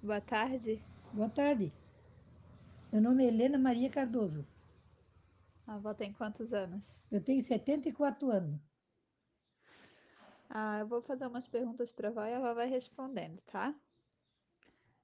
[0.00, 0.88] Boa tarde.
[1.10, 1.72] Boa tarde.
[2.90, 4.44] Meu nome é Helena Maria Cardoso.
[5.66, 7.00] A avó tem quantos anos?
[7.10, 8.60] Eu tenho 74 anos.
[10.48, 13.80] Ah, eu vou fazer umas perguntas para a avó e a avó vai respondendo, tá?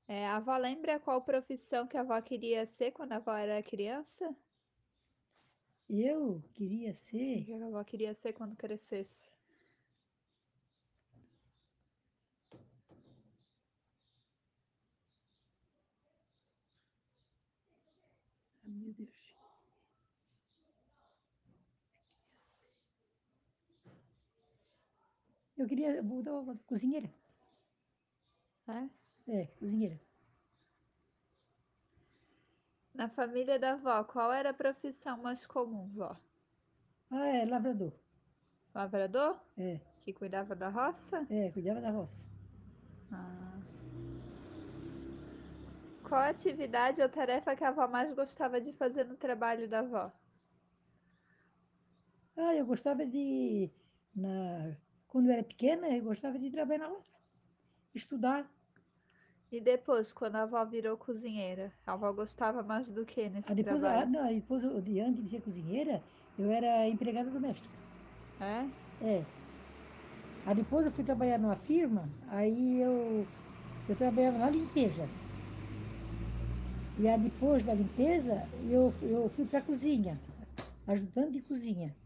[0.07, 3.61] É, a avó lembra qual profissão que a avó queria ser quando a avó era
[3.65, 4.37] criança?
[5.89, 6.93] Eu queria
[7.27, 7.45] O ser.
[7.45, 9.32] que a avó queria ser quando crescesse?
[18.99, 19.33] Meu Deus.
[25.57, 27.11] Eu queria mudar uma cozinheira.
[28.69, 28.89] É?
[29.29, 30.01] É, cozinheira.
[32.95, 36.17] Na família da avó, qual era a profissão mais comum, vó?
[37.11, 37.93] Ah, é lavrador.
[38.75, 39.41] Lavrador?
[39.57, 41.27] É, Que cuidava da roça?
[41.31, 42.32] é, cuidava da roça.
[46.13, 49.79] Qual a atividade ou tarefa que a avó mais gostava de fazer no trabalho da
[49.79, 50.13] avó?
[52.37, 53.71] Ah, eu gostava de.
[54.15, 54.77] Na,
[55.09, 57.13] quando eu era pequena, eu gostava de trabalhar na roça.
[57.95, 58.51] Estudar.
[59.53, 63.55] E depois, quando a avó virou cozinheira, a avó gostava mais do que Ah, nesse
[63.55, 64.07] depois, ah, trabalho?
[64.07, 66.05] não, aí depois, antes de ser cozinheira,
[66.37, 67.79] eu era empregada doméstica.
[68.41, 68.69] É?
[69.01, 69.27] É.
[70.45, 73.29] Aí depois eu fui trabalhar numa firma, aí eu,
[73.89, 75.11] eu trabalhava na limpeza.
[76.99, 80.21] E aí depois da limpeza, eu, eu fui para a cozinha,
[80.87, 81.97] ajudante de cozinha.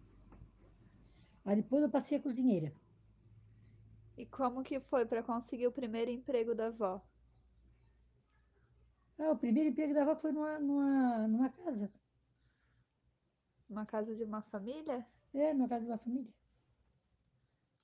[1.45, 2.73] Aí depois eu passei a cozinheira.
[4.17, 7.01] E como que foi para conseguir o primeiro emprego da avó?
[9.19, 11.91] Ah, o primeiro emprego da avó foi numa, numa, numa casa.
[13.71, 15.07] Uma casa de uma família?
[15.35, 16.33] É, numa casa de uma família.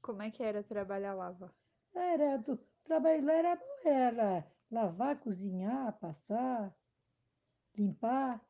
[0.03, 1.48] Como é que era trabalhar lá, avó?
[1.95, 6.75] Era, o trabalho lá era era lavar, cozinhar, passar,
[7.77, 8.41] limpar.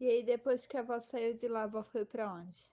[0.00, 2.70] E aí, depois que a avó saiu de lá, a avó foi para onde?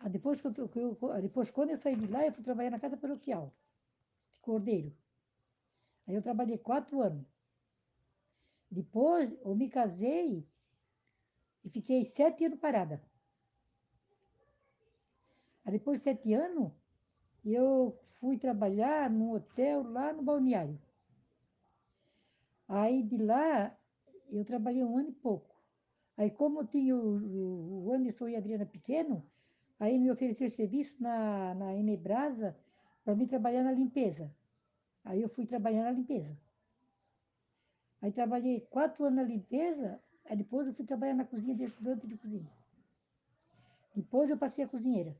[0.00, 2.70] Ah, depois, que eu, que eu- depois, quando eu saí de lá, eu fui trabalhar
[2.70, 3.52] na casa paroquial,
[4.32, 4.92] de Cordeiro.
[6.06, 7.26] Aí eu trabalhei quatro anos.
[8.70, 10.46] Depois eu me casei
[11.64, 13.02] e fiquei sete anos parada.
[15.64, 16.72] Aí depois de sete anos,
[17.44, 20.78] eu fui trabalhar num hotel lá no balneário.
[22.72, 23.76] Aí de lá,
[24.30, 25.56] eu trabalhei um ano e pouco.
[26.16, 29.26] Aí como eu tinha o, o Anderson e a Adriana pequeno,
[29.78, 32.56] aí me ofereceram serviço na, na Enebrasa
[33.04, 34.32] para mim trabalhar na limpeza.
[35.04, 36.38] Aí eu fui trabalhar na limpeza.
[38.00, 42.06] Aí trabalhei quatro anos na limpeza, aí depois eu fui trabalhar na cozinha de estudante
[42.06, 42.52] de cozinha.
[43.96, 45.16] Depois eu passei a cozinheira.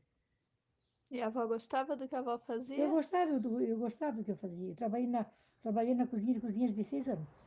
[1.11, 2.87] E a avó gostava do que a avó Eu fazia?
[2.89, 4.69] gostava, do, eu gostava do que eu fazia.
[4.69, 5.25] Eu trabalhei na,
[5.61, 7.40] trabalhei na cozinha de cozinha há 16 anos.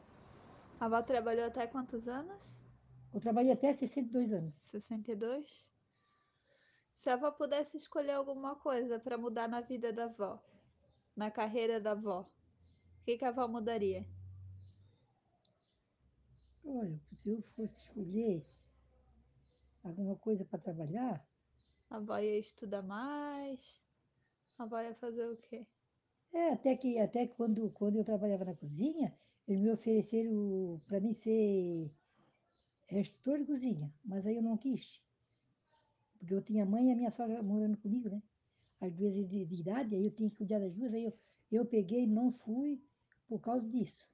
[0.84, 2.59] A avó trabalhou até quantos anos?
[3.15, 4.55] Eu trabalhei até 62 anos.
[4.71, 5.71] 62?
[6.99, 10.45] Se a avó pudesse escolher alguma coisa para mudar na vida da avó,
[11.17, 14.06] na carreira da avó, o que, que a avó mudaria?
[16.65, 18.45] Olha, se eu fosse escolher
[19.83, 21.27] alguma coisa para trabalhar,
[21.89, 23.81] A avó ia estudar mais?
[24.59, 25.66] A avó ia fazer o quê?
[26.34, 29.16] é até que até quando, quando eu trabalhava na cozinha,
[29.47, 31.91] eles me ofereceram para mim ser
[32.91, 35.03] instrutor de cozinha, mas aí eu não quis.
[36.19, 38.22] Porque eu tinha mãe e a minha sogra morando comigo, né?
[38.81, 41.19] As duas de, de idade, aí eu tinha que cuidar das duas, aí eu,
[41.50, 42.83] eu peguei e não fui
[43.27, 44.09] por causa disso.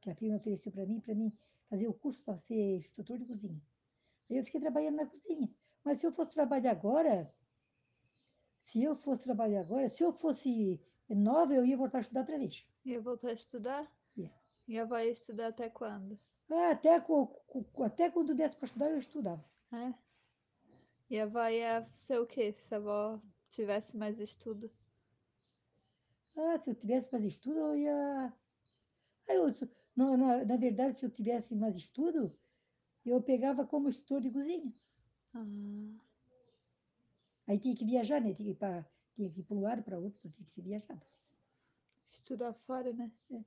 [0.00, 1.32] Que a firma ofereceu para mim, para mim
[1.68, 3.62] fazer o curso para ser instrutor de cozinha.
[4.28, 5.50] Aí eu fiquei trabalhando na cozinha.
[5.84, 7.32] Mas se eu fosse trabalhar agora,
[8.62, 12.38] se eu fosse trabalhar agora, se eu fosse nova, eu ia voltar a estudar outra
[12.38, 12.66] vez.
[12.84, 13.99] Ia voltar a estudar?
[14.66, 16.18] E avó ia estudar até quando?
[16.50, 16.90] Ah, Até,
[17.86, 19.42] até quando desse para estudar, eu estudava.
[19.72, 19.94] É?
[21.10, 23.20] E a avó ia ser o quê se a avó
[23.50, 24.70] tivesse mais estudo?
[26.36, 28.34] Ah, se eu tivesse mais estudo, eu ia.
[29.28, 29.46] Ah, eu,
[29.96, 32.38] na, na, na verdade, se eu tivesse mais estudo,
[33.04, 34.74] eu pegava como instrutor de cozinha.
[35.34, 35.44] Ah,
[37.46, 38.32] Aí tinha que viajar, né?
[38.34, 38.46] Tinha
[39.30, 41.06] que ir para um lado, para outro, tinha que ser viajado.
[42.06, 43.10] estudar fora, né?
[43.30, 43.44] É,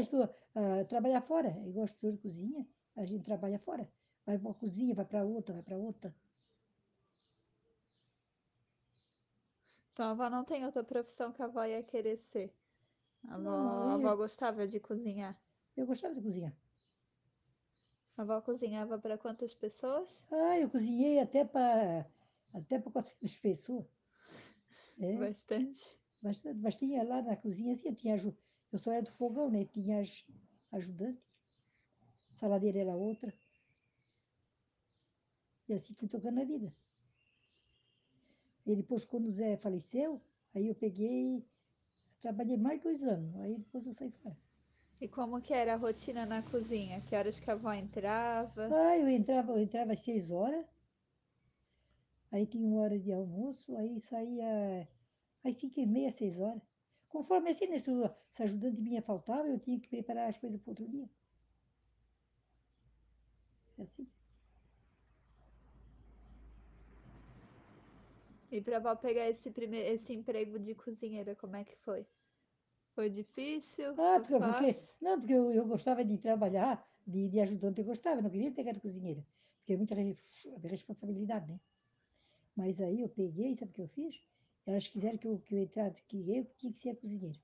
[0.00, 0.22] estou,
[0.54, 3.90] ah, trabalhar fora, igual instrutor de cozinha, a gente trabalha fora.
[4.26, 6.14] Vai para uma cozinha, vai para outra, vai para outra.
[9.92, 12.54] Então a avó não tem outra profissão que a avó ia querer ser.
[13.28, 15.40] A avó, Não, a eu, avó gostava de cozinhar.
[15.76, 16.56] eu gostava de cozinhar.
[18.16, 20.24] A avó cozinhava para quantas pessoas?
[20.32, 22.10] Ah, eu cozinhei até para
[22.52, 23.86] até para 400 pessoas.
[24.98, 25.96] É, Bastante.
[26.22, 28.16] Mas, mas tinha lá na cozinha, assim, tinha,
[28.72, 29.64] eu só era do fogão, né?
[29.66, 30.26] Tinha aj-
[30.72, 31.22] ajudante,
[32.38, 33.32] saladeira era outra.
[35.68, 36.72] E assim fui tocando a vida.
[38.66, 40.20] E depois, quando o Zé faleceu,
[40.54, 41.46] aí eu peguei,
[42.22, 44.38] trabalhei mais dois anos, aí depois eu saí fora.
[45.02, 47.02] E como que era a rotina na cozinha?
[47.02, 48.74] Que horas que a avó entrava?
[48.74, 50.66] Ah, eu entrava, eu entrava às seis horas,
[52.32, 54.88] aí tinha uma hora de almoço, aí saía
[55.44, 56.62] às cinco e meia, seis horas.
[57.12, 60.60] Conforme assim, né, se o- se ajudante minha faltava, eu tinha que preparar as coisas
[60.60, 61.08] para outro dia.
[63.76, 64.12] É assim.
[68.50, 72.06] E pra avó pegar esse, primeiro, esse emprego de cozinheira, como é que foi?
[72.94, 73.94] Foi difícil?
[73.96, 74.66] Ah, porque, porque,
[75.00, 76.74] não, porque eu, eu gostava de trabalhar,
[77.06, 79.26] de, de ajudante, eu gostava, não queria pegar de cozinheira,
[79.58, 80.16] porque é muita re-
[80.64, 81.60] responsabilidade, né?
[82.56, 84.31] Mas aí eu peguei, sabe o que eu fiz?
[84.66, 87.38] Elas quiseram que eu, que eu entrasse, que eu tinha que ser cozinheira.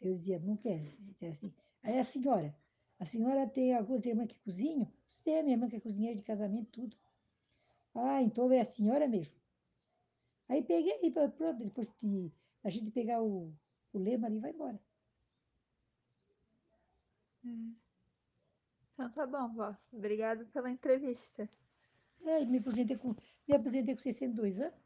[0.00, 0.84] Eu dizia, não quero.
[1.00, 1.52] Dizia assim.
[1.82, 2.56] Aí a senhora,
[2.98, 4.90] a senhora tem algumas irmãs que cozinham?
[5.24, 6.96] Tem a minha irmã que é cozinheira de casamento, tudo.
[7.94, 9.36] Ah, então é a senhora mesmo.
[10.48, 12.32] Aí peguei e pronto, depois de
[12.64, 13.52] a gente pegar o,
[13.92, 14.80] o lema ali, vai embora.
[17.44, 17.74] Hum.
[18.92, 19.76] Então tá bom, vó.
[19.92, 21.48] Obrigada pela entrevista.
[22.24, 23.14] Aí me aposentei com,
[23.48, 24.81] me aposentei com 62 anos.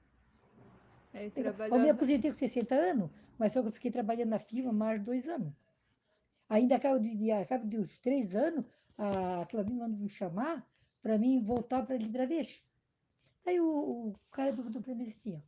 [1.16, 1.90] Aí Eu, eu me trabalhou.
[1.90, 5.52] aposentei com 60 anos, mas só que eu fiquei trabalhando na firma mais dois anos.
[6.48, 8.64] Ainda acaba de, de, acaba de uns três anos,
[8.98, 10.66] a, me mandou me chamar
[11.02, 12.64] para mim voltar para a Bradesco.
[13.46, 15.40] Aí o, o cara perguntou para mim assim, ó,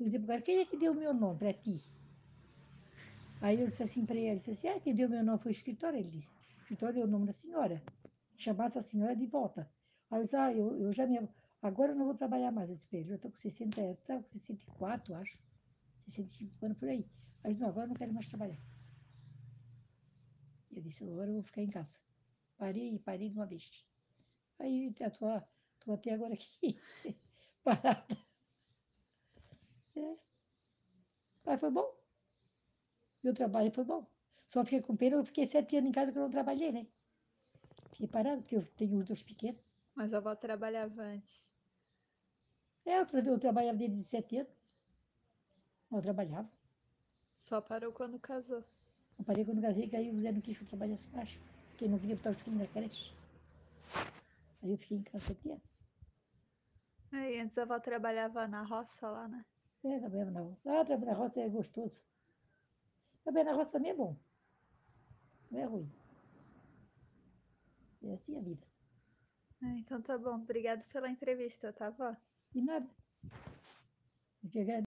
[0.00, 1.82] eu disse cara, quem é que deu o meu nome para ti?
[3.40, 5.58] Aí eu disse assim para ele, disse assim, ah, quem deu meu nome foi o
[5.58, 5.98] escritório.
[5.98, 6.28] Ele disse,
[6.60, 7.82] escritório é o nome da senhora.
[8.36, 9.68] Chamasse a senhora de volta.
[10.10, 11.28] Aí eu disse, ah, eu, eu já me...
[11.62, 12.68] Agora eu não vou trabalhar mais.
[12.68, 15.38] Eu disse para ele, eu estou com 60, eu estava com 64, acho.
[16.06, 17.08] 65 anos por aí.
[17.46, 18.58] Disse, não, agora eu não quero mais trabalhar.
[20.72, 21.94] Eu disse, agora eu vou ficar em casa.
[22.58, 23.86] Parei, parei de uma vez.
[24.58, 26.78] Aí estou até agora aqui,
[27.62, 28.06] parada.
[29.96, 30.16] É.
[31.44, 31.94] Mas foi bom.
[33.22, 34.06] Meu trabalho foi bom.
[34.48, 36.86] Só fiquei com pena, eu fiquei sete anos em casa que eu não trabalhei, né?
[37.90, 39.60] Fiquei parado, porque eu tenho os dois pequenos.
[39.94, 41.51] Mas a avó trabalhava antes.
[42.84, 44.52] É, eu, tra- eu trabalhava desde sete anos.
[45.92, 46.50] Eu trabalhava.
[47.40, 48.64] Só parou quando casou.
[49.18, 51.30] Eu parei quando casei, que aí o Zé não quis que eu trabalhasse mais.
[51.70, 53.12] Porque ele não queria botar os filhos na creche.
[54.62, 55.62] Aí eu fiquei em casa anos.
[57.12, 59.44] Aí antes a avó trabalhava na roça lá, né?
[59.84, 60.62] É, trabalhava na roça.
[60.80, 61.96] Ah, trabalhar na roça é gostoso.
[63.24, 64.16] Trabalhar na roça também é bom.
[65.50, 65.88] Não é ruim.
[68.02, 68.66] É assim a vida.
[69.62, 70.34] Ah, então tá bom.
[70.42, 72.14] Obrigada pela entrevista, tá, vó?
[72.54, 72.88] E nada.
[74.42, 74.80] Eu que.